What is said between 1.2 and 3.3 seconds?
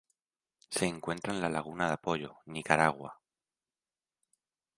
en la Laguna de Apoyo: Nicaragua.